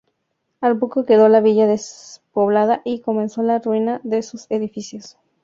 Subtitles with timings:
[0.61, 5.19] Al poco quedó la villa despoblada y comenzó la ruina de sus edificios.